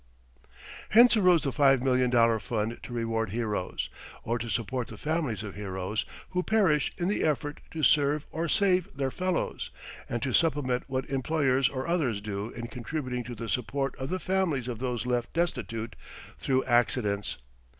Hence 0.89 1.15
arose 1.15 1.43
the 1.43 1.51
five 1.51 1.83
million 1.83 2.09
dollar 2.09 2.39
fund 2.39 2.79
to 2.81 2.91
reward 2.91 3.29
heroes, 3.29 3.87
or 4.23 4.39
to 4.39 4.49
support 4.49 4.87
the 4.87 4.97
families 4.97 5.43
of 5.43 5.53
heroes, 5.53 6.05
who 6.31 6.41
perish 6.41 6.91
in 6.97 7.07
the 7.07 7.23
effort 7.23 7.59
to 7.69 7.83
serve 7.83 8.25
or 8.31 8.49
save 8.49 8.97
their 8.97 9.11
fellows, 9.11 9.69
and 10.09 10.19
to 10.23 10.33
supplement 10.33 10.85
what 10.87 11.07
employers 11.11 11.69
or 11.69 11.87
others 11.87 12.19
do 12.19 12.49
in 12.49 12.65
contributing 12.65 13.23
to 13.25 13.35
the 13.35 13.47
support 13.47 13.95
of 13.97 14.09
the 14.09 14.17
families 14.19 14.67
of 14.67 14.79
those 14.79 15.05
left 15.05 15.33
destitute 15.33 15.95
through 16.39 16.63
accidents. 16.63 17.37